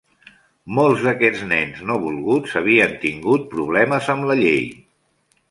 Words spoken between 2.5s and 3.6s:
havien tingut